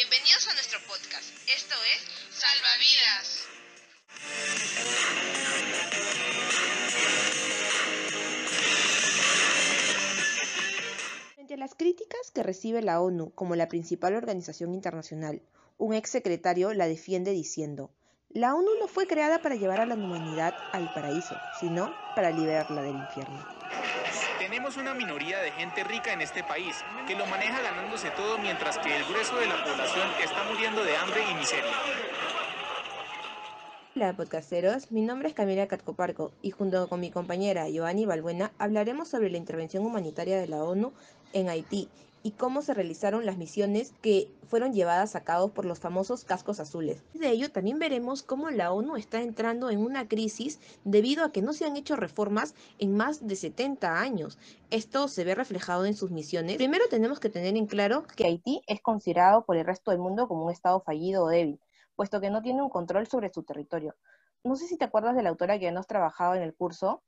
Bienvenidos 0.00 0.48
a 0.48 0.54
nuestro 0.54 0.78
podcast. 0.88 1.28
Esto 1.54 1.74
es 1.94 2.00
Salvavidas. 2.30 3.46
Frente 11.34 11.52
a 11.52 11.56
las 11.58 11.74
críticas 11.74 12.30
que 12.32 12.42
recibe 12.42 12.80
la 12.80 13.02
ONU 13.02 13.34
como 13.34 13.56
la 13.56 13.68
principal 13.68 14.14
organización 14.14 14.72
internacional, 14.72 15.42
un 15.76 15.92
ex 15.92 16.08
secretario 16.08 16.72
la 16.72 16.86
defiende 16.86 17.32
diciendo, 17.32 17.90
la 18.30 18.54
ONU 18.54 18.70
no 18.80 18.88
fue 18.88 19.06
creada 19.06 19.42
para 19.42 19.56
llevar 19.56 19.82
a 19.82 19.86
la 19.86 19.96
humanidad 19.96 20.54
al 20.72 20.94
paraíso, 20.94 21.36
sino 21.60 21.94
para 22.16 22.30
liberarla 22.30 22.80
del 22.80 22.96
infierno. 22.96 23.59
Tenemos 24.60 24.76
una 24.76 24.92
minoría 24.92 25.40
de 25.40 25.52
gente 25.52 25.82
rica 25.84 26.12
en 26.12 26.20
este 26.20 26.44
país 26.44 26.76
que 27.06 27.16
lo 27.16 27.24
maneja 27.24 27.62
ganándose 27.62 28.10
todo 28.10 28.36
mientras 28.36 28.76
que 28.76 28.94
el 28.94 29.02
grueso 29.06 29.34
de 29.36 29.46
la 29.46 29.64
población 29.64 30.06
está 30.22 30.44
muriendo 30.44 30.84
de 30.84 30.94
hambre 30.98 31.22
y 31.30 31.34
miseria. 31.34 31.72
Hola 33.96 34.12
podcasteros, 34.12 34.92
mi 34.92 35.00
nombre 35.00 35.28
es 35.28 35.34
Camila 35.34 35.66
Catcoparco 35.66 36.32
y 36.42 36.50
junto 36.50 36.90
con 36.90 37.00
mi 37.00 37.10
compañera 37.10 37.70
Giovanni 37.70 38.04
Balbuena 38.04 38.52
hablaremos 38.58 39.08
sobre 39.08 39.30
la 39.30 39.38
intervención 39.38 39.86
humanitaria 39.86 40.38
de 40.38 40.48
la 40.48 40.62
ONU 40.62 40.92
en 41.32 41.48
Haití 41.48 41.88
y 42.22 42.32
cómo 42.32 42.62
se 42.62 42.74
realizaron 42.74 43.24
las 43.24 43.38
misiones 43.38 43.92
que 44.02 44.30
fueron 44.48 44.72
llevadas 44.72 45.16
a 45.16 45.24
cabo 45.24 45.48
por 45.48 45.64
los 45.64 45.78
famosos 45.78 46.24
cascos 46.24 46.60
azules. 46.60 47.02
De 47.14 47.30
ello 47.30 47.50
también 47.50 47.78
veremos 47.78 48.22
cómo 48.22 48.50
la 48.50 48.72
ONU 48.72 48.96
está 48.96 49.22
entrando 49.22 49.70
en 49.70 49.78
una 49.78 50.08
crisis 50.08 50.60
debido 50.84 51.24
a 51.24 51.32
que 51.32 51.42
no 51.42 51.52
se 51.52 51.64
han 51.64 51.76
hecho 51.76 51.96
reformas 51.96 52.54
en 52.78 52.96
más 52.96 53.26
de 53.26 53.36
70 53.36 54.00
años. 54.00 54.38
Esto 54.70 55.08
se 55.08 55.24
ve 55.24 55.34
reflejado 55.34 55.86
en 55.86 55.94
sus 55.94 56.10
misiones. 56.10 56.56
Primero 56.56 56.84
tenemos 56.90 57.20
que 57.20 57.30
tener 57.30 57.56
en 57.56 57.66
claro 57.66 58.04
que 58.16 58.26
Haití 58.26 58.62
es 58.66 58.80
considerado 58.80 59.44
por 59.44 59.56
el 59.56 59.64
resto 59.64 59.90
del 59.90 60.00
mundo 60.00 60.28
como 60.28 60.44
un 60.44 60.52
estado 60.52 60.80
fallido 60.80 61.24
o 61.24 61.28
débil, 61.28 61.60
puesto 61.96 62.20
que 62.20 62.30
no 62.30 62.42
tiene 62.42 62.62
un 62.62 62.70
control 62.70 63.06
sobre 63.06 63.32
su 63.32 63.42
territorio. 63.42 63.94
No 64.42 64.56
sé 64.56 64.66
si 64.66 64.76
te 64.76 64.84
acuerdas 64.84 65.16
de 65.16 65.22
la 65.22 65.30
autora 65.30 65.58
que 65.58 65.70
nos 65.70 65.86
trabajado 65.86 66.34
en 66.34 66.42
el 66.42 66.54
curso. 66.54 67.02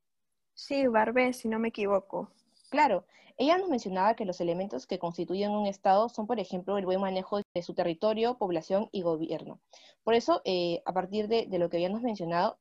Sí, 0.55 0.87
Barbé, 0.87 1.33
si 1.33 1.49
no 1.49 1.59
me 1.59 1.69
equivoco. 1.69 2.31
Claro, 2.73 3.05
ella 3.37 3.59
nos 3.59 3.69
mencionaba 3.69 4.15
que 4.15 4.25
los 4.25 4.41
elementos 4.41 4.87
que 4.87 4.99
constituyen 4.99 5.51
un 5.51 5.67
Estado 5.67 6.09
son, 6.09 6.27
por 6.27 6.41
ejemplo, 6.41 6.79
el 6.79 6.87
buen 6.87 7.03
manejo 7.03 7.39
de 7.53 7.63
su 7.63 7.75
territorio, 7.75 8.39
población 8.39 8.89
y 8.93 9.03
gobierno. 9.03 9.61
Por 10.05 10.15
eso, 10.15 10.41
eh, 10.47 10.81
a 10.87 10.95
partir 10.95 11.29
de, 11.29 11.47
lo 11.59 11.69
que 11.69 11.77
habíamos 11.77 12.01
mencionado, 12.01 12.59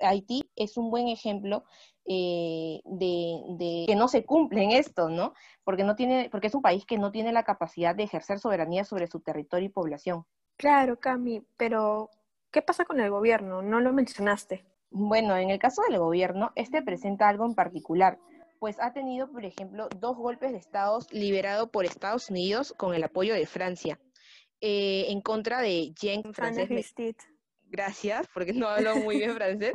Haití 0.00 0.50
es 0.54 0.76
un 0.76 0.90
buen 0.90 1.08
ejemplo 1.08 1.64
eh, 2.04 2.82
de, 2.84 3.84
que 3.86 3.96
no 3.96 4.08
se 4.08 4.26
cumplen 4.26 4.70
esto, 4.70 5.08
¿no? 5.08 5.32
Porque, 5.64 5.82
no 5.82 5.96
tiene, 5.96 6.28
porque 6.30 6.48
es 6.48 6.54
un 6.54 6.60
país 6.60 6.84
que 6.84 6.98
no 6.98 7.10
tiene 7.10 7.32
la 7.32 7.44
capacidad 7.44 7.94
de 7.94 8.02
ejercer 8.02 8.40
soberanía 8.40 8.84
sobre 8.84 9.06
su 9.06 9.20
territorio 9.20 9.68
y 9.68 9.72
población. 9.72 10.26
Claro, 10.58 11.00
Cami, 11.00 11.42
pero 11.56 12.10
¿qué 12.50 12.60
pasa 12.60 12.84
con 12.84 13.00
el 13.00 13.08
gobierno? 13.08 13.62
No 13.62 13.80
lo 13.80 13.94
mencionaste. 13.94 14.66
Bueno, 14.90 15.34
en 15.38 15.48
el 15.48 15.58
caso 15.58 15.80
del 15.88 15.98
gobierno, 15.98 16.52
este 16.54 16.82
presenta 16.82 17.30
algo 17.30 17.46
en 17.46 17.54
particular 17.54 18.18
pues 18.64 18.80
ha 18.80 18.94
tenido, 18.94 19.30
por 19.30 19.44
ejemplo, 19.44 19.90
dos 19.98 20.16
golpes 20.16 20.52
de 20.52 20.56
Estado 20.56 20.98
liberados 21.10 21.68
por 21.68 21.84
Estados 21.84 22.30
Unidos 22.30 22.72
con 22.78 22.94
el 22.94 23.04
apoyo 23.04 23.34
de 23.34 23.44
Francia 23.44 24.00
eh, 24.62 25.04
en 25.10 25.20
contra 25.20 25.60
de 25.60 25.92
Jean 25.92 26.32
francés. 26.32 26.94
Gracias, 27.64 28.26
porque 28.32 28.54
no 28.54 28.66
hablo 28.66 28.96
muy 28.96 29.18
bien 29.18 29.34
francés. 29.36 29.74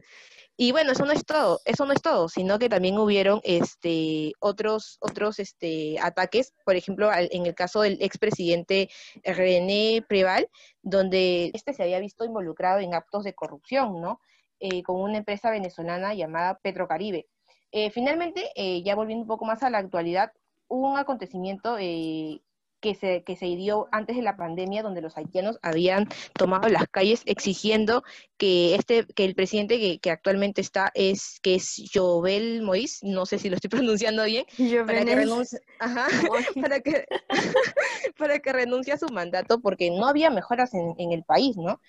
Y 0.57 0.71
bueno, 0.71 0.93
eso 0.93 1.05
no 1.05 1.11
es 1.11 1.23
todo, 1.23 1.59
eso 1.65 1.85
no 1.85 1.93
es 1.93 2.01
todo, 2.01 2.29
sino 2.29 2.57
que 2.57 2.67
también 2.67 2.97
hubieron 2.97 3.41
este, 3.43 4.31
otros, 4.39 4.97
otros 5.01 5.37
este, 5.37 5.99
ataques, 6.01 6.55
por 6.65 6.75
ejemplo, 6.75 7.11
en 7.13 7.45
el 7.45 7.53
caso 7.53 7.81
del 7.81 8.01
expresidente 8.01 8.89
René 9.23 10.03
Preval, 10.09 10.49
donde 10.81 11.51
este 11.53 11.73
se 11.73 11.83
había 11.83 11.99
visto 11.99 12.25
involucrado 12.25 12.79
en 12.79 12.95
actos 12.95 13.23
de 13.23 13.35
corrupción, 13.35 14.01
¿no? 14.01 14.19
Eh, 14.59 14.81
con 14.81 14.99
una 14.99 15.19
empresa 15.19 15.51
venezolana 15.51 16.15
llamada 16.15 16.57
Petrocaribe. 16.57 17.27
Eh, 17.71 17.91
finalmente, 17.91 18.51
eh, 18.55 18.81
ya 18.83 18.95
volviendo 18.95 19.23
un 19.23 19.27
poco 19.27 19.45
más 19.45 19.61
a 19.63 19.69
la 19.69 19.77
actualidad, 19.77 20.31
hubo 20.67 20.91
un 20.91 20.97
acontecimiento 20.97 21.77
eh, 21.79 22.41
que 22.79 22.95
se, 22.95 23.23
que 23.23 23.35
se 23.35 23.45
dio 23.45 23.89
antes 23.91 24.15
de 24.15 24.23
la 24.23 24.37
pandemia, 24.37 24.81
donde 24.81 25.01
los 25.01 25.17
haitianos 25.17 25.59
habían 25.61 26.07
tomado 26.33 26.69
las 26.69 26.87
calles 26.87 27.21
exigiendo 27.25 28.03
que 28.37 28.75
este, 28.75 29.05
que 29.05 29.25
el 29.25 29.35
presidente 29.35 29.99
que, 29.99 30.11
actualmente 30.11 30.61
está 30.61 30.89
es, 30.93 31.39
que 31.41 31.55
es 31.55 31.83
Jovel 31.93 32.63
Moïse, 32.63 32.99
no 33.03 33.25
sé 33.25 33.37
si 33.37 33.49
lo 33.49 33.55
estoy 33.55 33.69
pronunciando 33.83 34.23
bien, 34.23 34.45
para 34.87 35.05
que, 35.05 35.15
renuncie, 35.15 35.59
para, 36.61 36.79
que, 36.79 37.05
para 38.17 38.39
que 38.39 38.53
renuncie 38.53 38.93
a 38.93 38.97
su 38.97 39.09
mandato, 39.09 39.59
porque 39.59 39.91
no 39.91 40.07
había 40.07 40.29
mejoras 40.29 40.73
en, 40.73 40.95
en 40.97 41.11
el 41.11 41.23
país, 41.23 41.57
¿no? 41.57 41.79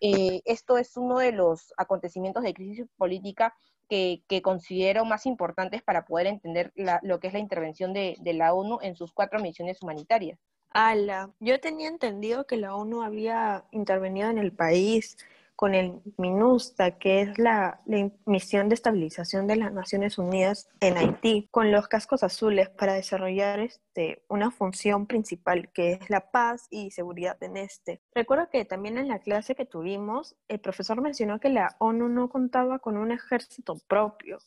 esto 0.00 0.78
es 0.78 0.96
uno 0.96 1.18
de 1.18 1.32
los 1.32 1.74
acontecimientos 1.76 2.42
de 2.42 2.54
crisis 2.54 2.86
política 2.96 3.54
que, 3.90 4.40
considero 4.42 5.04
más 5.04 5.26
importantes 5.26 5.82
para 5.82 6.04
poder 6.04 6.28
entender 6.28 6.72
lo 7.02 7.18
que 7.18 7.26
es 7.26 7.32
la 7.32 7.40
intervención 7.40 7.92
de, 7.92 8.16
de, 8.20 8.32
la 8.32 8.54
ONU 8.54 8.78
en 8.82 8.94
sus 8.94 9.12
cuatro 9.12 9.40
misiones 9.40 9.82
humanitarias. 9.82 10.38
Ala, 10.70 11.30
yo 11.40 11.58
tenía 11.60 11.88
entendido 11.88 12.46
que 12.46 12.56
la 12.56 12.76
ONU 12.76 13.02
había 13.02 13.64
intervenido 13.72 14.30
en 14.30 14.38
el 14.38 14.52
país 14.52 15.16
con 15.60 15.74
el 15.74 16.00
MINUSTA, 16.16 16.96
que 16.96 17.20
es 17.20 17.38
la, 17.38 17.82
misión 18.24 18.70
de 18.70 18.74
estabilización 18.74 19.46
de 19.46 19.56
las 19.56 19.74
Naciones 19.74 20.16
Unidas 20.16 20.70
en 20.80 20.96
Haití, 20.96 21.48
con 21.50 21.70
los 21.70 21.86
cascos 21.86 22.22
azules 22.22 22.70
para 22.70 22.94
desarrollar 22.94 23.60
este, 23.60 24.24
una 24.30 24.50
función 24.50 25.06
principal 25.06 25.70
que 25.70 25.92
es 25.92 26.08
la 26.08 26.30
paz 26.30 26.66
y 26.70 26.92
seguridad 26.92 27.36
en 27.42 27.58
este. 27.58 28.00
Recuerdo 28.14 28.48
que 28.48 28.64
también 28.64 28.96
en 28.96 29.08
la 29.08 29.18
clase 29.18 29.54
que 29.54 29.66
tuvimos, 29.66 30.34
el 30.48 30.60
profesor 30.60 31.02
mencionó 31.02 31.40
que 31.40 31.50
la 31.50 31.76
ONU 31.78 32.08
no 32.08 32.30
contaba 32.30 32.78
con 32.78 32.96
un 32.96 33.12
ejército 33.12 33.74
propio, 33.86 34.38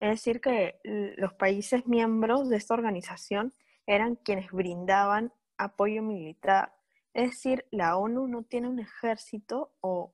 es 0.00 0.10
decir, 0.10 0.40
que 0.40 0.80
los 0.82 1.32
países 1.34 1.86
miembros 1.86 2.48
de 2.48 2.56
esta 2.56 2.74
organización 2.74 3.54
eran 3.86 4.16
quienes 4.16 4.50
brindaban 4.50 5.32
apoyo 5.58 6.02
militar. 6.02 6.72
Es 7.14 7.30
decir, 7.30 7.66
la 7.70 7.96
ONU 7.96 8.26
no 8.26 8.42
tiene 8.42 8.68
un 8.68 8.80
ejército 8.80 9.70
o 9.80 10.12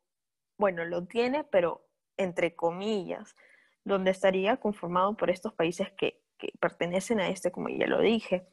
bueno, 0.59 0.85
lo 0.85 1.05
tiene, 1.07 1.45
pero 1.45 1.87
entre 2.17 2.55
comillas, 2.55 3.35
donde 3.85 4.11
estaría 4.11 4.57
conformado 4.59 5.17
por 5.17 5.31
estos 5.31 5.53
países 5.55 5.91
que, 5.93 6.21
pertenecen 6.59 7.21
a 7.21 7.29
este, 7.29 7.53
como 7.53 7.69
ya 7.69 7.87
lo 7.87 8.01
dije. 8.01 8.49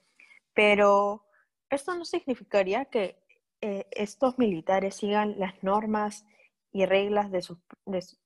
Pero 0.54 1.26
esto 1.72 1.96
no 1.96 2.06
significaría 2.06 2.86
que 2.86 3.20
eh, 3.62 3.88
estos 3.92 4.38
militares 4.38 4.96
sigan 4.96 5.40
las 5.40 5.64
normas 5.64 6.24
y 6.72 6.86
reglas 6.86 7.32
de, 7.32 7.44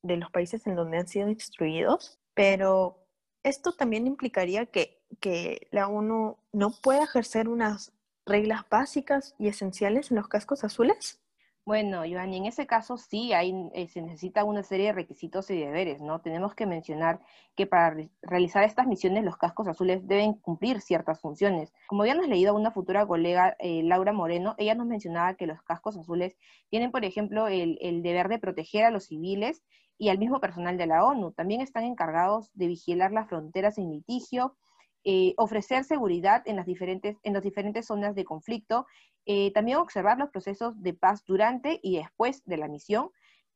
de, 0.01 0.17
los 0.17 0.29
países 0.31 0.67
en 0.67 0.75
donde 0.75 0.97
han 0.97 1.07
sido 1.07 1.29
instruidos, 1.29 2.19
pero 2.33 3.07
esto 3.41 3.71
también 3.71 4.05
implicaría 4.05 4.65
que, 4.65 5.01
que 5.21 5.69
la 5.71 5.87
ONU 5.87 6.37
no 6.51 6.71
pueda 6.81 7.05
ejercer 7.05 7.47
unas 7.47 7.93
reglas 8.25 8.65
básicas 8.69 9.33
y 9.39 9.47
esenciales 9.47 10.11
en 10.11 10.17
los 10.17 10.27
cascos 10.27 10.65
azules. 10.65 11.22
Bueno, 11.65 11.99
Joanny, 11.99 12.37
en 12.37 12.45
ese 12.45 12.67
caso 12.67 12.97
sí 12.97 13.31
hay, 13.31 13.53
eh, 13.73 13.87
se 13.87 14.01
necesita 14.01 14.43
una 14.43 14.63
serie 14.63 14.87
de 14.87 14.91
requisitos 14.93 15.49
y 15.49 15.57
deberes, 15.57 16.01
¿no? 16.01 16.19
Tenemos 16.19 16.53
que 16.55 16.65
mencionar 16.65 17.21
que 17.55 17.65
para 17.65 17.95
realizar 18.21 18.65
estas 18.65 18.85
misiones 18.85 19.23
los 19.23 19.37
cascos 19.37 19.69
azules 19.69 20.05
deben 20.05 20.33
cumplir 20.33 20.81
ciertas 20.81 21.21
funciones. 21.21 21.73
Como 21.87 22.01
habíamos 22.01 22.27
leído 22.27 22.51
a 22.51 22.59
una 22.59 22.71
futura 22.71 23.07
colega, 23.07 23.55
eh, 23.59 23.81
Laura 23.83 24.11
Moreno, 24.11 24.55
ella 24.57 24.75
nos 24.75 24.87
mencionaba 24.87 25.35
que 25.35 25.47
los 25.47 25.61
cascos 25.61 25.95
azules 25.95 26.37
tienen, 26.69 26.91
por 26.91 27.05
ejemplo, 27.05 27.47
el, 27.47 27.77
el 27.81 28.03
deber 28.03 28.27
de 28.27 28.39
proteger 28.39 28.83
a 28.83 28.91
los 28.91 29.05
civiles 29.05 29.63
y 29.97 30.09
al 30.09 30.17
mismo 30.19 30.41
personal 30.41 30.77
de 30.77 30.87
la 30.87 31.05
ONU. 31.05 31.31
También 31.31 31.61
están 31.61 31.85
encargados 31.85 32.51
de 32.55 32.67
vigilar 32.67 33.13
las 33.13 33.29
fronteras 33.29 33.77
en 33.77 33.89
litigio, 33.89 34.57
eh, 35.05 35.33
ofrecer 35.37 35.83
seguridad 35.83 36.43
en 36.45 36.55
las 36.55 36.65
diferentes, 36.65 37.17
en 37.23 37.33
las 37.33 37.43
diferentes 37.43 37.87
zonas 37.87 38.15
de 38.15 38.23
conflicto, 38.23 38.85
eh, 39.25 39.51
también 39.53 39.77
observar 39.77 40.17
los 40.17 40.29
procesos 40.29 40.81
de 40.81 40.93
paz 40.93 41.23
durante 41.25 41.79
y 41.81 41.97
después 41.97 42.43
de 42.45 42.57
la 42.57 42.67
misión, 42.67 43.09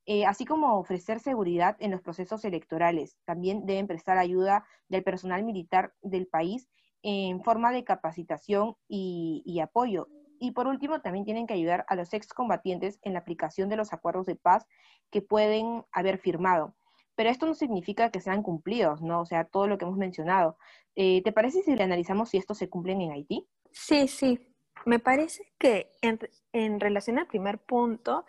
eh, 0.06 0.26
así 0.26 0.46
como 0.46 0.78
ofrecer 0.80 1.20
seguridad 1.20 1.76
en 1.80 1.92
los 1.92 2.02
procesos 2.02 2.46
electorales. 2.46 3.18
También 3.26 3.66
deben 3.66 3.88
prestar 3.88 4.18
ayuda 4.18 4.66
del 4.88 5.04
personal 5.04 5.44
militar 5.44 5.94
del 6.02 6.28
país 6.28 6.70
en 7.02 7.44
forma 7.44 7.72
de 7.72 7.84
capacitación 7.84 8.76
y, 8.88 9.44
y 9.46 9.60
apoyo. 9.60 10.08
Y 10.40 10.52
por 10.52 10.68
último, 10.68 11.02
también 11.02 11.26
tienen 11.26 11.48
que 11.48 11.54
ayudar 11.54 11.86
a 11.88 11.96
los 11.96 12.14
excombatientes 12.14 13.00
en 13.02 13.14
la 13.14 13.20
aplicación 13.20 13.70
de 13.70 13.76
los 13.76 13.92
acuerdos 13.92 14.26
de 14.26 14.36
paz 14.36 14.66
que 15.10 15.22
pueden 15.22 15.84
haber 15.92 16.20
firmado 16.20 16.77
pero 17.18 17.32
esto 17.32 17.48
no 17.48 17.56
significa 17.56 18.12
que 18.12 18.22
sean 18.22 18.44
cumplidos, 18.44 19.02
¿no? 19.02 19.22
O 19.22 19.26
sea, 19.26 19.44
todo 19.44 19.68
lo 19.68 19.80
que 19.80 19.86
hemos 19.86 19.98
mencionado. 19.98 20.56
Eh, 20.96 21.24
¿Te 21.24 21.32
parece 21.32 21.64
si 21.64 21.76
le 21.76 21.84
analizamos 21.84 22.30
si 22.30 22.38
estos 22.38 22.60
se 22.60 22.70
cumplen 22.70 23.02
en 23.02 23.12
Haití? 23.12 23.48
Sí, 23.72 24.08
sí. 24.08 24.40
Me 24.86 25.00
parece 25.00 25.52
que 25.58 25.90
en, 26.04 26.80
relación 26.80 27.18
al 27.18 27.26
primer 27.26 27.58
punto, 27.58 28.24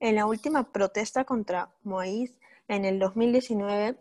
en 0.00 0.16
la 0.16 0.26
última 0.26 0.72
protesta 0.72 1.24
contra 1.24 1.72
Moïse 1.84 2.36
en 2.66 2.84
el 2.84 2.98
2019 2.98 3.96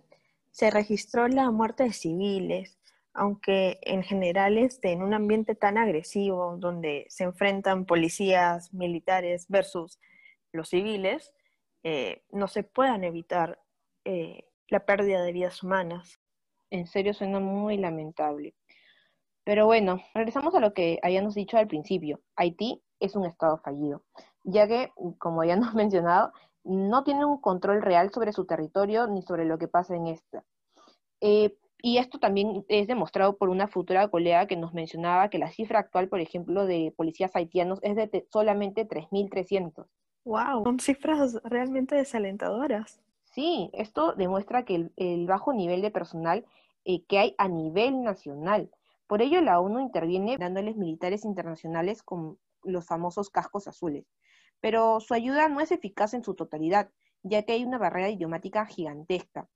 se 0.50 0.72
registró 0.72 1.28
la 1.28 1.52
muerte 1.52 1.84
de 1.84 1.94
civiles. 1.94 2.80
aunque 3.14 3.78
en 3.82 4.04
general 4.04 4.58
este, 4.58 4.92
en 4.92 5.04
un 5.04 5.14
ambiente 5.14 5.54
tan 5.54 5.78
agresivo 5.78 6.56
donde 6.58 7.06
se 7.10 7.26
enfrentan 7.26 7.86
policías, 7.86 8.74
militares 8.74 9.46
versus 9.50 10.00
los 10.54 10.70
civiles, 10.70 11.34
eh, 11.84 12.24
no 12.32 12.48
se 12.48 12.64
puedan 12.64 13.04
evitar 13.04 13.60
eh, 14.06 14.46
la 14.68 14.86
pérdida 14.86 15.22
de 15.22 15.32
vidas 15.32 15.64
humanas. 15.64 16.20
En 16.70 16.88
serio 16.88 17.14
suena 17.14 17.40
muy 17.40 17.78
lamentable. 17.78 18.56
Pero 19.44 19.66
bueno, 19.66 20.02
regresamos 20.14 20.56
a 20.56 20.60
lo 20.60 20.74
que 20.74 21.00
habíamos 21.04 21.36
dicho 21.36 21.58
al 21.58 21.68
principio. 21.68 22.22
Haití 22.36 22.82
es 23.00 23.16
un 23.16 23.26
estado 23.26 23.58
fallido, 23.58 24.04
ya 24.44 24.68
que, 24.68 24.92
como 25.18 25.44
ya 25.44 25.54
hemos 25.54 25.74
mencionado, 25.76 26.32
no 26.64 27.04
tiene 27.04 27.26
un 27.26 27.42
control 27.42 27.82
real 27.82 28.12
sobre 28.12 28.34
su 28.34 28.46
territorio 28.46 29.08
ni 29.08 29.24
sobre 29.24 29.46
lo 29.46 29.58
que 29.58 29.68
pasa 29.68 29.96
en 29.96 30.08
esta. 30.08 30.44
Eh, 31.20 31.58
y 31.84 31.98
esto 31.98 32.20
también 32.20 32.64
es 32.68 32.88
demostrado 32.88 33.38
por 33.38 33.50
una 33.50 33.68
futura 33.68 34.08
colega 34.10 34.46
que 34.46 34.56
nos 34.56 34.74
mencionaba 34.74 35.30
que 35.30 35.40
la 35.40 35.52
cifra 35.52 35.80
actual, 35.80 36.08
por 36.10 36.20
ejemplo, 36.20 36.68
de 36.68 36.94
policías 36.96 37.36
haitianos 37.36 37.80
es 37.82 37.96
de 37.96 38.28
solamente 38.32 38.88
3.300. 38.88 39.88
¡Wow! 40.24 40.64
Son 40.64 40.80
cifras 40.80 41.40
realmente 41.44 41.96
desalentadoras. 41.96 43.02
Sí, 43.32 43.70
esto 43.74 44.14
demuestra 44.14 44.64
que 44.66 44.92
el, 44.96 45.26
bajo 45.26 45.54
nivel 45.54 45.82
de 45.82 45.92
personal 45.92 46.46
eh, 46.86 47.04
que 47.06 47.20
hay 47.20 47.36
a 47.38 47.48
nivel 47.48 48.04
nacional. 48.04 48.70
Por 49.08 49.22
ello, 49.22 49.42
la 49.42 49.60
ONU 49.60 49.80
interviene 49.80 50.38
dándoles 50.38 50.78
militares 50.78 51.26
internacionales 51.26 52.04
con 52.04 52.38
los 52.64 52.86
famosos 52.86 53.30
cascos 53.30 53.68
azules. 53.68 54.06
Pero 54.60 55.00
su 55.00 55.14
ayuda 55.14 55.50
no 55.50 55.62
es 55.62 55.72
eficaz 55.72 56.14
en 56.14 56.24
su 56.24 56.36
totalidad, 56.36 56.92
ya 57.24 57.44
que 57.44 57.54
hay 57.54 57.66
una 57.66 57.78
barrera 57.78 58.10
idiomática 58.10 58.66
gigantesca 58.66 59.48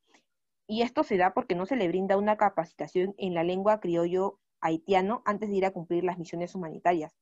y 0.67 0.81
esto 0.81 1.03
se 1.03 1.17
da 1.17 1.33
porque 1.33 1.55
no 1.55 1.65
se 1.65 1.75
le 1.75 1.87
brinda 1.87 2.17
una 2.17 2.37
capacitación 2.37 3.13
en 3.17 3.33
la 3.33 3.43
lengua 3.43 3.79
criollo 3.79 4.39
haitiano 4.61 5.21
antes 5.25 5.49
de 5.49 5.57
ir 5.57 5.65
a 5.65 5.71
cumplir 5.71 6.03
las 6.03 6.17
misiones 6.17 6.55
humanitarias. 6.55 7.13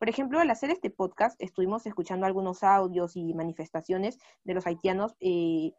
Por 0.00 0.08
ejemplo, 0.08 0.40
al 0.40 0.48
hacer 0.48 0.70
este 0.70 0.88
podcast 0.88 1.38
estuvimos 1.42 1.84
escuchando 1.84 2.24
algunos 2.24 2.64
audios 2.64 3.16
y 3.16 3.34
manifestaciones 3.34 4.18
de 4.44 4.54
los 4.54 4.66
haitianos 4.66 5.14
eh, 5.20 5.74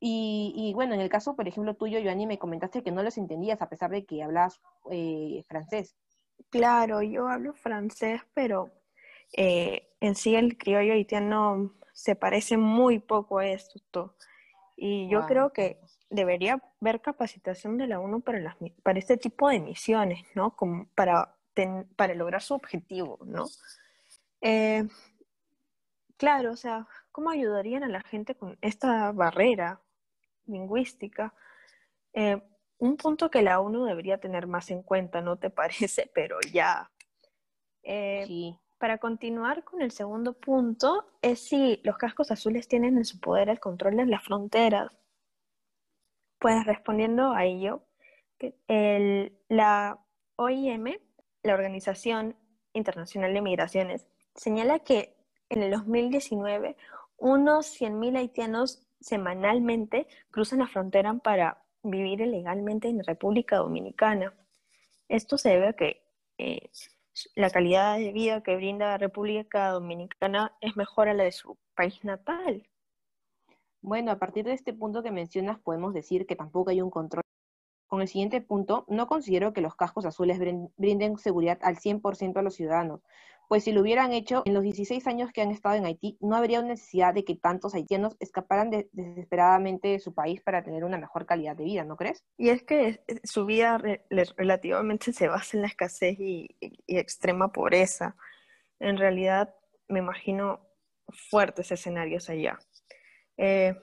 y, 0.00 0.72
bueno, 0.74 0.94
en 0.94 1.00
el 1.00 1.10
caso, 1.10 1.36
por 1.36 1.46
ejemplo, 1.46 1.74
tuyo, 1.74 1.98
Joanny, 2.02 2.26
me 2.26 2.38
comentaste 2.38 2.82
que 2.82 2.90
no 2.90 3.02
los 3.02 3.18
entendías 3.18 3.60
a 3.60 3.68
pesar 3.68 3.90
de 3.90 4.06
que 4.06 4.22
hablas 4.22 4.62
eh, 4.90 5.44
francés. 5.46 5.94
Claro, 6.48 7.02
yo 7.02 7.28
hablo 7.28 7.52
francés, 7.52 8.22
pero 8.32 8.70
eh, 9.36 9.90
en 10.00 10.14
sí 10.14 10.36
el 10.36 10.56
criollo 10.56 10.94
haitiano 10.94 11.74
se 11.92 12.16
parece 12.16 12.56
muy 12.56 12.98
poco 12.98 13.40
a 13.40 13.46
esto. 13.46 14.14
Y 14.74 15.10
yo 15.10 15.26
creo 15.26 15.52
que 15.52 15.80
debería 16.08 16.62
haber 16.80 17.02
capacitación 17.02 17.76
de 17.76 17.88
la 17.88 18.00
ONU 18.00 18.22
para, 18.22 18.40
las, 18.40 18.56
para 18.82 18.98
este 18.98 19.18
tipo 19.18 19.50
de 19.50 19.60
misiones, 19.60 20.24
¿no? 20.34 20.56
Como 20.56 20.88
para, 20.94 21.35
para 21.96 22.14
lograr 22.14 22.42
su 22.42 22.54
objetivo, 22.54 23.18
¿no? 23.24 23.46
Eh, 24.40 24.86
claro, 26.16 26.52
o 26.52 26.56
sea, 26.56 26.86
¿cómo 27.12 27.30
ayudarían 27.30 27.84
a 27.84 27.88
la 27.88 28.02
gente 28.02 28.34
con 28.34 28.58
esta 28.60 29.12
barrera 29.12 29.80
lingüística? 30.46 31.34
Eh, 32.12 32.42
un 32.78 32.96
punto 32.96 33.30
que 33.30 33.42
la 33.42 33.60
ONU 33.60 33.84
debería 33.84 34.18
tener 34.18 34.46
más 34.46 34.70
en 34.70 34.82
cuenta, 34.82 35.20
¿no 35.20 35.36
te 35.36 35.50
parece? 35.50 36.10
Pero 36.14 36.38
ya. 36.52 36.90
Eh, 37.82 38.24
sí. 38.26 38.58
Para 38.78 38.98
continuar 38.98 39.64
con 39.64 39.80
el 39.80 39.90
segundo 39.90 40.34
punto, 40.34 41.06
es 41.22 41.40
si 41.48 41.80
los 41.82 41.96
cascos 41.96 42.30
azules 42.30 42.68
tienen 42.68 42.98
en 42.98 43.06
su 43.06 43.18
poder 43.20 43.48
el 43.48 43.58
control 43.58 43.96
de 43.96 44.04
las 44.04 44.22
fronteras 44.22 44.90
pues 46.38 46.64
respondiendo 46.64 47.32
a 47.32 47.44
ello, 47.44 47.82
la 49.48 49.98
OIM, 50.36 50.98
la 51.46 51.54
Organización 51.54 52.36
Internacional 52.72 53.32
de 53.32 53.40
Migraciones, 53.40 54.06
señala 54.34 54.80
que 54.80 55.16
en 55.48 55.62
el 55.62 55.70
2019 55.70 56.76
unos 57.16 57.80
100.000 57.80 58.18
haitianos 58.18 58.86
semanalmente 59.00 60.06
cruzan 60.30 60.58
la 60.58 60.68
frontera 60.68 61.14
para 61.14 61.62
vivir 61.82 62.20
ilegalmente 62.20 62.88
en 62.88 63.04
República 63.04 63.56
Dominicana. 63.56 64.34
Esto 65.08 65.38
se 65.38 65.50
debe 65.50 65.68
a 65.68 65.72
que 65.72 66.02
eh, 66.38 66.70
la 67.34 67.50
calidad 67.50 67.96
de 67.96 68.12
vida 68.12 68.42
que 68.42 68.56
brinda 68.56 68.88
la 68.88 68.98
República 68.98 69.70
Dominicana 69.70 70.52
es 70.60 70.76
mejor 70.76 71.08
a 71.08 71.14
la 71.14 71.24
de 71.24 71.32
su 71.32 71.56
país 71.74 72.04
natal. 72.04 72.68
Bueno, 73.80 74.10
a 74.10 74.18
partir 74.18 74.44
de 74.44 74.52
este 74.52 74.74
punto 74.74 75.02
que 75.02 75.12
mencionas, 75.12 75.60
podemos 75.60 75.94
decir 75.94 76.26
que 76.26 76.36
tampoco 76.36 76.70
hay 76.70 76.82
un 76.82 76.90
control. 76.90 77.22
Con 77.86 78.00
el 78.02 78.08
siguiente 78.08 78.40
punto, 78.40 78.84
no 78.88 79.06
considero 79.06 79.52
que 79.52 79.60
los 79.60 79.76
cascos 79.76 80.04
azules 80.04 80.38
brinden 80.76 81.18
seguridad 81.18 81.58
al 81.62 81.76
100% 81.76 82.38
a 82.38 82.42
los 82.42 82.54
ciudadanos, 82.54 83.00
pues 83.48 83.62
si 83.62 83.72
lo 83.72 83.82
hubieran 83.82 84.12
hecho 84.12 84.42
en 84.44 84.54
los 84.54 84.64
16 84.64 85.06
años 85.06 85.30
que 85.32 85.40
han 85.40 85.52
estado 85.52 85.76
en 85.76 85.86
Haití, 85.86 86.18
no 86.20 86.34
habría 86.34 86.62
necesidad 86.62 87.14
de 87.14 87.24
que 87.24 87.36
tantos 87.36 87.74
haitianos 87.74 88.16
escaparan 88.18 88.70
desesperadamente 88.92 89.88
de 89.88 90.00
su 90.00 90.14
país 90.14 90.42
para 90.42 90.64
tener 90.64 90.82
una 90.82 90.98
mejor 90.98 91.26
calidad 91.26 91.54
de 91.54 91.62
vida, 91.62 91.84
¿no 91.84 91.96
crees? 91.96 92.24
Y 92.36 92.48
es 92.48 92.64
que 92.64 93.04
su 93.22 93.46
vida 93.46 93.80
relativamente 94.36 95.12
se 95.12 95.28
basa 95.28 95.56
en 95.56 95.62
la 95.62 95.68
escasez 95.68 96.18
y 96.18 96.56
extrema 96.88 97.52
pobreza. 97.52 98.16
En 98.80 98.96
realidad, 98.96 99.54
me 99.86 100.00
imagino 100.00 100.60
fuertes 101.30 101.70
escenarios 101.70 102.28
allá. 102.28 102.58
Eh, 103.36 103.76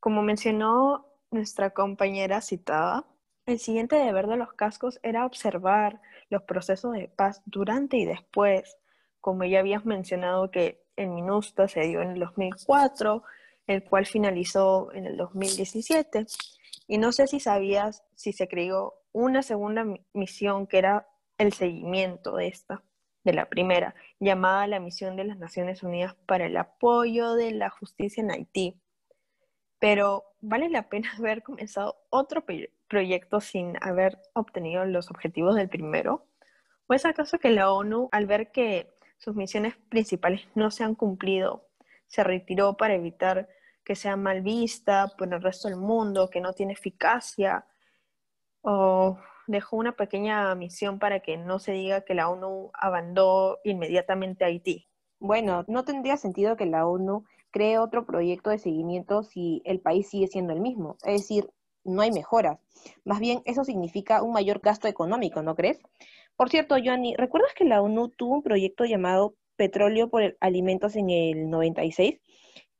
como 0.00 0.22
mencionó 0.22 1.06
nuestra 1.30 1.70
compañera 1.70 2.40
citada, 2.40 3.06
el 3.46 3.58
siguiente 3.58 3.96
deber 3.96 4.26
de 4.26 4.36
los 4.36 4.52
cascos 4.52 5.00
era 5.02 5.26
observar 5.26 6.00
los 6.30 6.42
procesos 6.42 6.92
de 6.92 7.08
paz 7.08 7.42
durante 7.44 7.96
y 7.96 8.04
después, 8.04 8.78
como 9.20 9.44
ya 9.44 9.60
habías 9.60 9.84
mencionado 9.84 10.50
que 10.50 10.82
el 10.96 11.08
MINUSTA 11.08 11.68
se 11.68 11.80
dio 11.82 12.02
en 12.02 12.12
el 12.12 12.20
2004, 12.20 13.22
el 13.66 13.84
cual 13.84 14.06
finalizó 14.06 14.92
en 14.92 15.06
el 15.06 15.16
2017. 15.16 16.26
Y 16.88 16.98
no 16.98 17.12
sé 17.12 17.26
si 17.26 17.40
sabías 17.40 18.04
si 18.14 18.32
se 18.32 18.48
creó 18.48 18.94
una 19.12 19.42
segunda 19.42 19.84
misión 20.12 20.66
que 20.66 20.78
era 20.78 21.08
el 21.38 21.52
seguimiento 21.52 22.36
de 22.36 22.48
esta 22.48 22.82
de 23.24 23.32
la 23.32 23.48
primera, 23.48 23.94
llamada 24.18 24.66
la 24.66 24.80
Misión 24.80 25.16
de 25.16 25.24
las 25.24 25.38
Naciones 25.38 25.82
Unidas 25.82 26.16
para 26.26 26.46
el 26.46 26.56
Apoyo 26.56 27.34
de 27.34 27.52
la 27.52 27.70
Justicia 27.70 28.20
en 28.20 28.30
Haití. 28.32 28.80
Pero 29.78 30.24
vale 30.40 30.68
la 30.68 30.88
pena 30.88 31.12
haber 31.18 31.42
comenzado 31.42 31.96
otro 32.10 32.44
proyecto 32.92 33.40
sin 33.40 33.78
haber 33.80 34.18
obtenido 34.34 34.84
los 34.84 35.10
objetivos 35.10 35.56
del 35.56 35.70
primero. 35.70 36.26
¿O 36.86 36.92
es 36.92 37.06
acaso 37.06 37.38
que 37.38 37.48
la 37.48 37.72
ONU, 37.72 38.10
al 38.12 38.26
ver 38.26 38.52
que 38.52 38.92
sus 39.16 39.34
misiones 39.34 39.76
principales 39.88 40.46
no 40.54 40.70
se 40.70 40.84
han 40.84 40.94
cumplido, 40.94 41.70
se 42.06 42.22
retiró 42.22 42.76
para 42.76 42.94
evitar 42.94 43.48
que 43.82 43.96
sea 43.96 44.16
mal 44.16 44.42
vista 44.42 45.08
por 45.16 45.32
el 45.32 45.40
resto 45.40 45.68
del 45.68 45.78
mundo, 45.78 46.28
que 46.28 46.42
no 46.42 46.52
tiene 46.52 46.74
eficacia? 46.74 47.64
¿O 48.60 49.18
dejó 49.46 49.76
una 49.76 49.92
pequeña 49.92 50.54
misión 50.54 50.98
para 50.98 51.20
que 51.20 51.38
no 51.38 51.58
se 51.58 51.72
diga 51.72 52.02
que 52.02 52.14
la 52.14 52.28
ONU 52.28 52.70
abandonó 52.74 53.56
inmediatamente 53.64 54.44
a 54.44 54.48
Haití. 54.48 54.86
Bueno, 55.18 55.64
no 55.68 55.84
tendría 55.84 56.16
sentido 56.18 56.56
que 56.56 56.66
la 56.66 56.86
ONU 56.86 57.24
cree 57.50 57.78
otro 57.78 58.04
proyecto 58.04 58.50
de 58.50 58.58
seguimiento 58.58 59.22
si 59.22 59.62
el 59.64 59.80
país 59.80 60.10
sigue 60.10 60.26
siendo 60.26 60.52
el 60.52 60.60
mismo. 60.60 60.96
Es 61.04 61.22
decir, 61.22 61.50
no 61.84 62.02
hay 62.02 62.12
mejoras. 62.12 62.58
Más 63.04 63.20
bien, 63.20 63.42
eso 63.44 63.64
significa 63.64 64.22
un 64.22 64.32
mayor 64.32 64.60
gasto 64.60 64.88
económico, 64.88 65.42
¿no 65.42 65.54
crees? 65.54 65.78
Por 66.36 66.50
cierto, 66.50 66.76
Joanny, 66.82 67.14
¿recuerdas 67.16 67.52
que 67.54 67.64
la 67.64 67.82
ONU 67.82 68.08
tuvo 68.08 68.34
un 68.34 68.42
proyecto 68.42 68.84
llamado 68.84 69.34
Petróleo 69.56 70.08
por 70.08 70.36
Alimentos 70.40 70.96
en 70.96 71.10
el 71.10 71.50
96? 71.50 72.20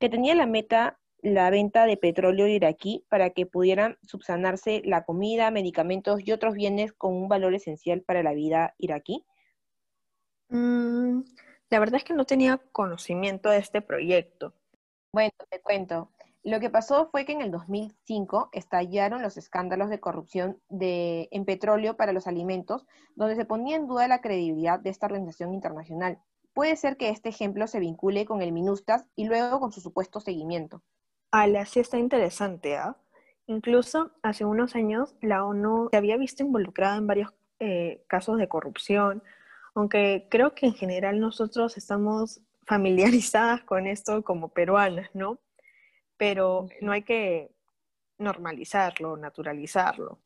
que 0.03 0.09
tenía 0.09 0.35
la 0.35 0.45
meta 0.45 0.99
la 1.21 1.49
venta 1.49 1.85
de 1.85 1.95
petróleo 1.95 2.45
iraquí 2.47 3.05
para 3.07 3.29
que 3.29 3.45
pudieran 3.45 3.97
subsanarse 4.01 4.81
la 4.83 5.05
comida, 5.05 5.49
medicamentos 5.51 6.19
y 6.25 6.33
otros 6.33 6.53
bienes 6.53 6.91
con 6.91 7.13
un 7.13 7.29
valor 7.29 7.55
esencial 7.55 8.01
para 8.01 8.21
la 8.21 8.33
vida 8.33 8.75
iraquí? 8.77 9.23
Mm, 10.49 11.21
la 11.69 11.79
verdad 11.79 11.95
es 11.95 12.03
que 12.03 12.13
no 12.13 12.25
tenía 12.25 12.59
conocimiento 12.73 13.49
de 13.49 13.59
este 13.59 13.81
proyecto. 13.81 14.53
Bueno, 15.13 15.31
te 15.49 15.61
cuento. 15.61 16.11
Lo 16.43 16.59
que 16.59 16.69
pasó 16.69 17.07
fue 17.09 17.25
que 17.25 17.31
en 17.31 17.41
el 17.41 17.51
2005 17.51 18.49
estallaron 18.51 19.21
los 19.21 19.37
escándalos 19.37 19.89
de 19.89 20.01
corrupción 20.01 20.59
de, 20.67 21.29
en 21.31 21.45
petróleo 21.45 21.95
para 21.95 22.11
los 22.11 22.27
alimentos, 22.27 22.85
donde 23.15 23.37
se 23.37 23.45
ponía 23.45 23.77
en 23.77 23.87
duda 23.87 24.09
la 24.09 24.19
credibilidad 24.19 24.79
de 24.79 24.89
esta 24.89 25.05
organización 25.05 25.53
internacional. 25.53 26.19
Puede 26.53 26.75
ser 26.75 26.97
que 26.97 27.09
este 27.09 27.29
ejemplo 27.29 27.65
se 27.67 27.79
vincule 27.79 28.25
con 28.25 28.41
el 28.41 28.51
MINUSTAS 28.51 29.07
y 29.15 29.25
luego 29.25 29.61
con 29.61 29.71
su 29.71 29.79
supuesto 29.79 30.19
seguimiento. 30.19 30.83
Ala, 31.31 31.65
sí 31.65 31.79
está 31.79 31.97
interesante, 31.97 32.75
¿ah? 32.75 32.97
Incluso 33.47 34.11
hace 34.21 34.45
unos 34.45 34.75
años 34.75 35.15
la 35.21 35.45
ONU 35.45 35.87
se 35.91 35.97
había 35.97 36.17
visto 36.17 36.43
involucrada 36.43 36.97
en 36.97 37.07
varios 37.07 37.33
eh, 37.59 38.03
casos 38.07 38.37
de 38.37 38.47
corrupción, 38.47 39.23
aunque 39.75 40.27
creo 40.29 40.53
que 40.53 40.65
en 40.65 40.73
general 40.73 41.19
nosotros 41.19 41.77
estamos 41.77 42.41
familiarizadas 42.67 43.63
con 43.63 43.87
esto 43.87 44.23
como 44.23 44.49
peruanas, 44.49 45.09
¿no? 45.13 45.39
Pero 46.17 46.67
no 46.81 46.91
hay 46.91 47.03
que 47.03 47.51
normalizarlo, 48.17 49.17
naturalizarlo. 49.17 50.19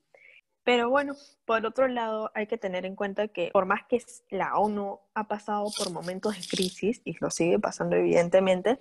Pero 0.63 0.89
bueno, 0.89 1.13
por 1.45 1.65
otro 1.65 1.87
lado, 1.87 2.29
hay 2.35 2.45
que 2.45 2.57
tener 2.57 2.85
en 2.85 2.95
cuenta 2.97 3.29
que 3.29 3.51
por 3.53 3.65
más 3.65 3.85
que 3.87 4.03
la 4.29 4.57
ONU 4.57 4.99
ha 5.13 5.27
pasado 5.27 5.67
por 5.77 5.91
momentos 5.91 6.35
de 6.35 6.45
crisis, 6.45 7.01
y 7.05 7.15
lo 7.21 7.31
sigue 7.31 7.57
pasando 7.57 7.95
evidentemente, 7.95 8.79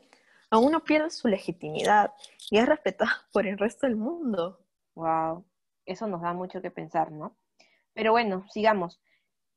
aún 0.51 0.73
no 0.73 0.83
pierde 0.83 1.11
su 1.11 1.29
legitimidad 1.29 2.13
y 2.51 2.59
es 2.59 2.67
respetada 2.67 3.13
por 3.33 3.47
el 3.47 3.57
resto 3.57 3.87
del 3.87 3.95
mundo. 3.97 4.59
Wow, 4.97 5.45
eso 5.85 6.09
nos 6.09 6.23
da 6.23 6.33
mucho 6.33 6.61
que 6.61 6.73
pensar, 6.73 7.13
¿no? 7.13 7.37
Pero 7.95 8.11
bueno, 8.13 8.45
sigamos. 8.51 9.01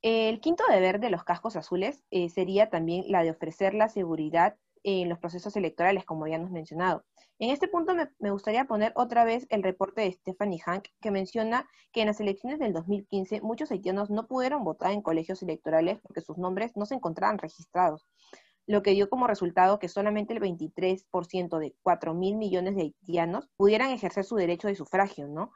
El 0.01 0.39
quinto 0.39 0.63
deber 0.69 0.99
de 0.99 1.09
los 1.09 1.23
cascos 1.23 1.55
azules 1.55 2.03
eh, 2.11 2.29
sería 2.29 2.69
también 2.69 3.05
la 3.07 3.23
de 3.23 3.31
ofrecer 3.31 3.73
la 3.73 3.89
seguridad 3.89 4.55
en 4.83 5.09
los 5.09 5.19
procesos 5.19 5.55
electorales, 5.55 6.05
como 6.05 6.27
ya 6.27 6.36
hemos 6.36 6.51
mencionado. 6.51 7.03
En 7.39 7.50
este 7.50 7.67
punto 7.67 7.95
me, 7.95 8.09
me, 8.19 8.31
gustaría 8.31 8.65
poner 8.65 8.91
otra 8.95 9.24
vez 9.24 9.45
el 9.50 9.63
reporte 9.63 10.01
de 10.01 10.12
Stephanie 10.12 10.59
Hank, 10.59 10.88
que 11.01 11.12
menciona 11.12 11.67
que 11.91 12.01
en 12.01 12.07
las 12.07 12.19
elecciones 12.19 12.59
del 12.59 12.74
2015 12.74 13.41
muchos 13.41 13.71
haitianos 13.71 14.09
no 14.09 14.27
pudieron 14.27 14.63
votar 14.63 14.91
en 14.91 15.01
colegios 15.01 15.41
electorales 15.43 16.00
porque 16.01 16.21
sus 16.21 16.38
nombres 16.38 16.75
no 16.75 16.86
se 16.86 16.95
encontraban 16.95 17.38
registrados, 17.38 18.07
lo 18.69 18.83
que 18.83 18.91
dio 18.91 19.09
como 19.09 19.25
resultado 19.25 19.79
que 19.79 19.89
solamente 19.89 20.33
el 20.33 20.39
23% 20.39 21.57
de 21.57 21.75
4 21.81 22.13
mil 22.13 22.36
millones 22.38 22.75
de 22.75 22.83
haitianos 22.83 23.50
pudieran 23.57 23.89
ejercer 23.89 24.24
su 24.24 24.36
derecho 24.36 24.67
de 24.67 24.75
sufragio, 24.75 25.27
¿no? 25.27 25.51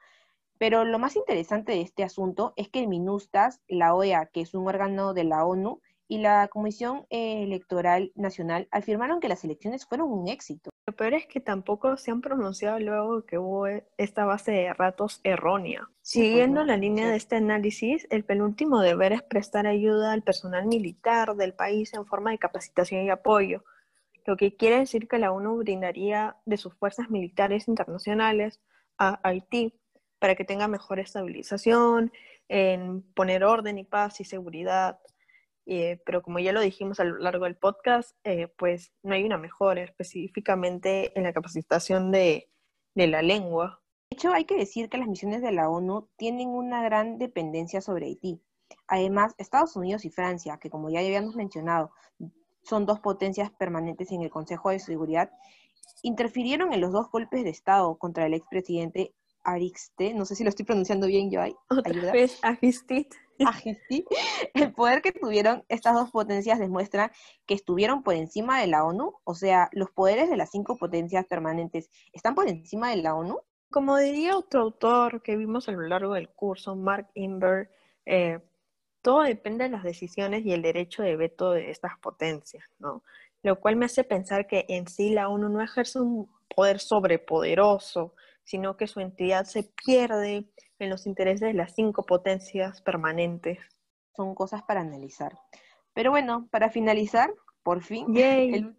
Pero 0.58 0.84
lo 0.84 0.98
más 0.98 1.16
interesante 1.16 1.74
de 1.74 1.82
este 1.82 2.04
asunto 2.04 2.54
es 2.56 2.70
que 2.70 2.80
el 2.80 2.88
MINUSTAS, 2.88 3.62
la 3.68 3.94
OEA, 3.94 4.28
que 4.28 4.42
es 4.42 4.56
un 4.56 4.68
órgano 4.68 5.14
de 5.14 5.26
la 5.26 5.46
ONU, 5.46 5.80
y 6.14 6.20
la 6.20 6.48
Comisión 6.48 7.08
Electoral 7.10 8.12
Nacional 8.14 8.68
afirmaron 8.70 9.20
que 9.20 9.28
las 9.28 9.44
elecciones 9.44 9.88
fueron 9.88 10.12
un 10.12 10.28
éxito. 10.28 10.70
Lo 10.86 10.96
peor 10.96 11.16
es 11.16 11.26
que 11.26 11.40
tampoco 11.40 11.98
se 11.98 12.12
han 12.12 12.22
pronunciado 12.22 12.78
luego 12.78 13.26
que 13.26 13.40
hubo 13.40 13.66
esta 13.98 14.24
base 14.24 14.52
de 14.52 14.72
datos 14.78 15.22
errónea. 15.24 15.90
Siguiendo 16.04 16.60
pues 16.60 16.68
la 16.68 16.78
línea 16.78 17.10
de 17.10 17.16
este 17.16 17.38
análisis, 17.38 18.06
el 18.12 18.26
penúltimo 18.26 18.80
deber 18.82 19.12
es 19.14 19.24
prestar 19.24 19.66
ayuda 19.66 20.12
al 20.12 20.22
personal 20.22 20.68
militar 20.68 21.36
del 21.36 21.56
país 21.56 21.96
en 21.96 22.06
forma 22.06 22.30
de 22.30 22.38
capacitación 22.38 23.02
y 23.02 23.10
apoyo, 23.10 23.64
lo 24.28 24.38
que 24.38 24.56
quiere 24.56 24.78
decir 24.78 25.08
que 25.08 25.18
la 25.18 25.32
ONU 25.32 25.58
brindaría 25.58 26.38
de 26.46 26.58
sus 26.58 26.76
fuerzas 26.76 27.10
militares 27.10 27.68
internacionales 27.68 28.62
a 29.00 29.20
Haití 29.28 29.74
para 30.20 30.36
que 30.36 30.46
tenga 30.46 30.68
mejor 30.68 31.00
estabilización, 31.00 32.12
en 32.50 33.02
poner 33.14 33.44
orden 33.44 33.80
y 33.80 33.84
paz 33.84 34.22
y 34.22 34.26
seguridad. 34.26 35.00
Eh, 35.66 36.02
pero 36.06 36.22
como 36.22 36.40
ya 36.40 36.52
lo 36.52 36.62
dijimos 36.62 37.00
a 37.00 37.06
lo 37.06 37.18
largo 37.18 37.46
del 37.46 37.56
podcast, 37.56 38.18
eh, 38.24 38.48
pues 38.58 38.92
no 39.02 39.14
hay 39.14 39.24
una 39.24 39.38
mejora 39.38 39.82
específicamente 39.82 41.18
en 41.18 41.24
la 41.24 41.34
capacitación 41.34 42.12
de, 42.12 42.50
de 42.96 43.08
la 43.08 43.22
lengua. 43.22 43.82
De 44.10 44.16
hecho, 44.16 44.34
hay 44.34 44.46
que 44.46 44.58
decir 44.58 44.90
que 44.90 44.98
las 44.98 45.08
misiones 45.08 45.42
de 45.42 45.52
la 45.52 45.70
ONU 45.70 46.10
tienen 46.18 46.50
una 46.50 46.84
gran 46.84 47.18
dependencia 47.18 47.82
sobre 47.82 48.08
Haití. 48.08 48.42
Además, 48.88 49.34
Estados 49.38 49.76
Unidos 49.76 50.06
y 50.06 50.10
Francia, 50.10 50.58
que 50.58 50.70
como 50.70 50.90
ya 50.90 51.00
habíamos 51.00 51.36
mencionado, 51.36 51.92
son 52.64 52.86
dos 52.86 53.00
potencias 53.00 53.52
permanentes 53.52 54.12
en 54.12 54.22
el 54.22 54.30
Consejo 54.30 54.70
de 54.70 54.80
Seguridad, 54.80 55.32
interfirieron 56.02 56.74
en 56.74 56.82
los 56.82 56.92
dos 56.92 57.10
golpes 57.10 57.44
de 57.44 57.50
Estado 57.50 57.98
contra 57.98 58.26
el 58.26 58.34
expresidente 58.34 59.14
Arixte, 59.44 60.14
no 60.14 60.26
sé 60.26 60.36
si 60.36 60.44
lo 60.44 60.50
estoy 60.50 60.66
pronunciando 60.66 61.08
bien 61.08 61.30
yo 61.30 61.42
ahí. 61.42 61.56
Otra 61.70 62.12
vez, 62.12 62.40
El 64.54 64.74
poder 64.74 65.02
que 65.02 65.12
tuvieron 65.12 65.64
estas 65.70 65.94
dos 65.96 66.12
potencias 66.12 66.60
demuestra 66.60 67.12
que 67.46 67.54
estuvieron 67.54 68.04
por 68.04 68.16
encima 68.16 68.60
de 68.60 68.68
la 68.68 68.84
ONU, 68.84 69.16
o 69.24 69.36
sea, 69.36 69.70
los 69.72 69.92
poderes 69.92 70.30
de 70.30 70.38
las 70.38 70.52
cinco 70.52 70.78
potencias 70.78 71.26
permanentes 71.26 71.90
están 72.12 72.36
por 72.36 72.48
encima 72.48 72.90
de 72.90 72.98
la 72.98 73.16
ONU. 73.16 73.40
Como 73.72 73.98
diría 73.98 74.38
otro 74.38 74.62
autor 74.62 75.22
que 75.24 75.36
vimos 75.36 75.68
a 75.68 75.72
lo 75.72 75.82
largo 75.82 76.14
del 76.14 76.30
curso, 76.30 76.76
Mark 76.76 77.10
Imber, 77.16 77.72
eh, 78.06 78.40
todo 79.02 79.24
depende 79.24 79.66
de 79.66 79.72
las 79.72 79.84
decisiones 79.84 80.46
y 80.46 80.54
el 80.54 80.62
derecho 80.62 81.04
de 81.04 81.16
veto 81.16 81.52
de 81.52 81.72
estas 81.72 81.98
potencias, 82.00 82.64
¿no? 82.80 83.04
Lo 83.42 83.60
cual 83.60 83.76
me 83.76 83.86
hace 83.86 84.04
pensar 84.04 84.48
que 84.48 84.66
en 84.70 84.88
sí 84.88 85.10
la 85.10 85.28
ONU 85.28 85.50
no 85.50 85.62
ejerce 85.62 86.00
un 86.00 86.30
poder 86.56 86.80
sobrepoderoso, 86.80 88.14
sino 88.44 88.78
que 88.78 88.88
su 88.88 89.00
entidad 89.00 89.46
se 89.46 89.72
pierde 89.86 90.50
en 90.80 90.90
los 90.90 91.06
intereses 91.06 91.48
de 91.48 91.54
las 91.54 91.74
cinco 91.76 92.06
potencias 92.06 92.82
permanentes. 92.82 93.60
Son 94.16 94.36
cosas 94.36 94.64
para 94.64 94.82
analizar. 94.82 95.38
Pero 95.94 96.12
bueno, 96.12 96.48
para 96.52 96.70
finalizar, 96.70 97.34
por 97.64 97.84
fin, 97.84 98.08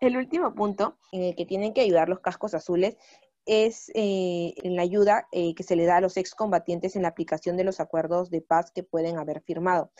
el, 0.00 0.16
último 0.16 0.54
punto 0.54 0.98
en 1.12 1.22
el 1.22 1.36
que 1.36 1.46
tienen 1.46 1.72
que 1.72 1.82
ayudar 1.82 2.08
los 2.08 2.20
cascos 2.20 2.54
azules 2.54 2.96
es 3.46 3.90
eh, 3.94 4.54
en 4.56 4.74
la 4.74 4.82
ayuda 4.82 5.28
eh, 5.30 5.54
que 5.54 5.62
se 5.62 5.76
le 5.76 5.84
da 5.84 5.98
a 5.98 6.00
los 6.00 6.16
excombatientes 6.16 6.96
en 6.96 7.02
la 7.02 7.08
aplicación 7.08 7.56
de 7.56 7.64
los 7.64 7.78
acuerdos 7.78 8.30
de 8.30 8.40
paz 8.40 8.70
que 8.74 8.82
pueden 8.82 9.18
haber 9.18 9.42
firmado. 9.42 9.92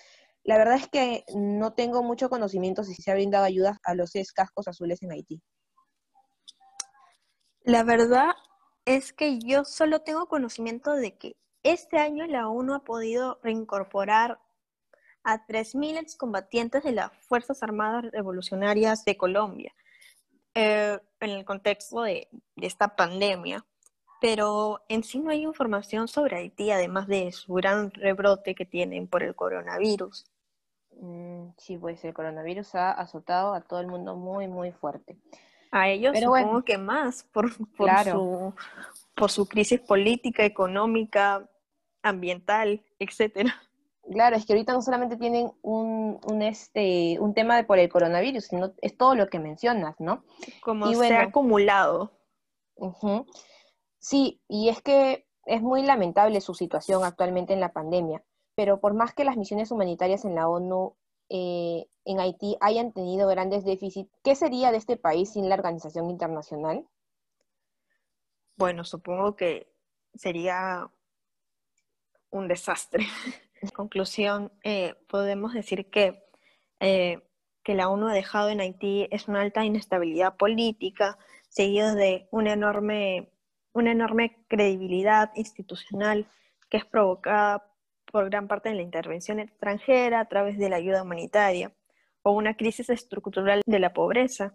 La 0.45 0.59
verdad 0.59 0.77
es 0.77 0.89
que 0.89 1.25
no 1.35 1.75
tengo 1.75 2.03
mucho 2.03 2.29
conocimiento 2.29 2.85
si 2.85 2.95
se 2.95 3.11
ha 3.11 3.15
brindado 3.15 3.45
ayuda 3.45 3.81
a 3.85 3.95
los 3.95 4.15
ex 4.15 4.33
cascos 4.33 4.69
azules 4.69 5.03
en 5.03 5.13
Haití. 5.13 5.43
La 7.63 7.83
verdad 7.83 8.35
es 8.85 9.13
que 9.13 9.39
yo 9.39 9.65
solo 9.65 10.01
tengo 10.01 10.27
conocimiento 10.27 10.93
de 10.93 11.17
que 11.17 11.37
este 11.63 11.99
año 11.99 12.27
la 12.27 12.49
ONU 12.49 12.75
ha 12.75 12.85
podido 12.85 13.41
reincorporar 13.43 14.39
a 15.23 15.47
3.000 15.47 15.99
excombatientes 15.99 16.85
de 16.85 16.93
las 16.93 17.11
Fuerzas 17.27 17.63
Armadas 17.63 18.05
Revolucionarias 18.13 19.05
de 19.05 19.17
Colombia 19.17 19.75
eh, 20.55 20.99
en 21.21 21.31
el 21.31 21.45
contexto 21.45 22.03
de, 22.03 22.29
esta 22.57 22.95
pandemia. 22.95 23.65
Pero 24.21 24.83
en 24.89 25.03
sí 25.03 25.19
no 25.19 25.31
hay 25.31 25.43
información 25.43 26.09
sobre 26.09 26.37
Haití, 26.37 26.71
además 26.71 27.07
de 27.09 27.33
su 27.33 27.53
gran 27.55 27.91
rebrote 27.91 28.55
que 28.55 28.65
tienen 28.65 29.07
por 29.07 29.23
el 29.23 29.35
coronavirus. 29.35 30.27
Mm, 30.93 31.49
sí, 31.59 31.77
pues 31.77 32.05
el 32.05 32.15
coronavirus 32.15 32.75
ha 32.77 32.93
azotado 32.93 33.55
a 33.55 33.61
todo 33.61 33.81
el 33.81 33.87
mundo 33.87 34.17
muy, 34.17 34.49
muy 34.49 34.73
fuerte. 34.73 35.19
A 35.75 35.89
ellos 35.89 36.13
Pero 36.15 36.33
supongo 36.37 36.63
que 36.63 36.79
más 36.79 37.25
por, 37.33 37.53
su, 37.53 38.55
por 39.17 39.31
su 39.33 39.49
crisis 39.49 39.81
política, 39.81 40.45
económica, 40.45 41.51
ambiental, 42.01 42.85
etcétera. 43.01 43.61
Claro, 44.09 44.37
es 44.37 44.47
que 44.47 44.53
ahorita 44.53 44.73
no 44.73 44.83
solamente 44.83 45.17
tienen 45.17 45.51
un, 45.63 46.21
este, 46.43 47.19
un 47.19 47.35
tema 47.35 47.57
de 47.57 47.65
por 47.65 47.81
el 47.81 47.89
coronavirus, 47.89 48.45
sino 48.45 48.73
es 48.83 48.97
todo 48.97 49.17
lo 49.17 49.29
que 49.29 49.41
mencionas, 49.41 49.97
¿no? 49.99 50.23
Como 50.63 50.93
se 50.95 51.13
ha 51.13 51.23
acumulado. 51.23 52.13
Sí, 53.99 54.41
y 54.47 54.69
es 54.69 54.81
que 54.81 55.27
es 55.45 55.61
muy 55.61 55.83
lamentable 55.83 56.41
su 56.41 56.55
situación 56.55 57.03
actualmente 57.03 57.53
en 57.53 57.61
la 57.61 57.73
pandemia, 57.73 58.23
pero 58.55 58.79
por 58.79 58.95
más 58.95 59.13
que 59.13 59.25
las 59.25 59.37
misiones 59.37 59.73
humanitarias 59.73 60.25
en 60.25 60.37
la 60.37 60.49
ONU 60.49 60.95
eh, 61.31 61.89
en 62.05 62.21
Haití 62.21 62.57
hayan 62.61 62.93
tenido 62.93 63.29
grandes 63.29 63.65
déficits, 63.65 64.11
¿qué 64.23 64.35
sería 64.35 64.71
de 64.71 64.79
este 64.79 64.97
país 64.97 65.33
sin 65.33 65.49
la 65.49 65.55
organización 65.55 66.11
internacional? 66.11 66.87
Bueno, 68.57 68.85
supongo 68.85 69.37
que 69.37 69.73
sería 70.15 70.91
un 72.31 72.49
desastre. 72.49 73.07
En 73.63 73.71
conclusión, 73.71 74.53
eh, 74.63 74.95
podemos 75.09 75.55
decir 75.55 75.89
que, 75.89 76.23
eh, 76.81 77.23
que 77.63 77.75
la 77.75 77.89
ONU 77.89 78.09
ha 78.09 78.13
dejado 78.13 78.51
en 78.51 78.61
Haití 78.61 79.09
es 79.11 79.27
una 79.27 79.41
alta 79.41 79.65
inestabilidad 79.65 80.37
política, 80.37 81.17
seguido 81.49 81.95
de 81.95 82.29
una 82.31 82.53
enorme, 82.53 83.33
una 83.73 83.93
enorme 83.93 84.45
credibilidad 84.49 85.31
institucional 85.35 86.29
que 86.69 86.77
es 86.77 86.85
provocada 86.85 87.67
por 88.13 88.29
gran 88.29 88.49
parte 88.49 88.69
de 88.69 88.75
la 88.75 88.83
intervención 88.83 89.41
extranjera 89.41 90.21
a 90.21 90.29
través 90.29 90.59
de 90.59 90.69
la 90.69 90.77
ayuda 90.77 91.03
humanitaria, 91.03 91.73
o 92.25 92.33
una 92.33 92.57
crisis 92.57 92.91
estructural 92.91 93.63
de 93.65 93.79
la 93.79 93.93
pobreza, 93.93 94.55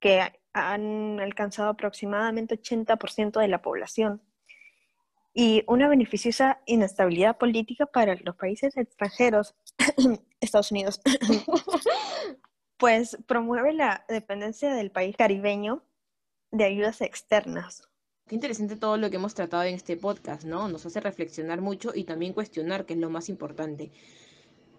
que 0.00 0.20
han 0.52 1.20
alcanzado 1.20 1.68
aproximadamente 1.70 2.60
80% 2.60 3.40
de 3.40 3.48
la 3.48 3.62
población, 3.62 4.22
y 5.34 5.64
una 5.66 5.88
beneficiosa 5.88 6.60
inestabilidad 6.64 7.36
política 7.36 7.86
para 7.86 8.14
los 8.14 8.36
países 8.36 8.76
extranjeros, 8.76 9.54
Estados 10.40 10.70
Unidos, 10.70 11.00
pues 12.78 13.18
promueve 13.26 13.72
la 13.72 14.04
dependencia 14.08 14.72
del 14.72 14.92
país 14.92 15.16
caribeño 15.16 15.82
de 16.52 16.64
ayudas 16.64 17.00
externas. 17.00 17.82
Qué 18.28 18.36
interesante 18.36 18.76
todo 18.76 18.96
lo 18.96 19.10
que 19.10 19.16
hemos 19.16 19.34
tratado 19.34 19.64
en 19.64 19.74
este 19.74 19.96
podcast, 19.96 20.44
¿no? 20.44 20.68
Nos 20.68 20.86
hace 20.86 21.00
reflexionar 21.00 21.60
mucho 21.60 21.90
y 21.94 22.04
también 22.04 22.32
cuestionar, 22.32 22.86
que 22.86 22.94
es 22.94 23.00
lo 23.00 23.10
más 23.10 23.28
importante. 23.28 23.90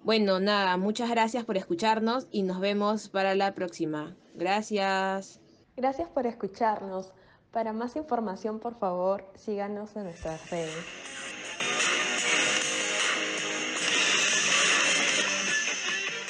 Bueno, 0.06 0.40
nada, 0.40 0.78
muchas 0.78 1.10
gracias 1.10 1.46
por 1.46 1.58
escucharnos 1.58 2.28
y 2.30 2.44
nos 2.44 2.60
vemos 2.60 3.10
para 3.10 3.34
la 3.34 3.56
próxima. 3.56 4.16
Gracias. 4.36 5.42
Gracias 5.76 6.08
por 6.10 6.28
escucharnos. 6.28 7.12
Para 7.50 7.74
más 7.74 7.96
información, 7.96 8.60
por 8.60 8.78
favor, 8.78 9.26
síganos 9.34 9.96
en 9.96 10.04
nuestras 10.04 10.52
redes. 10.52 11.25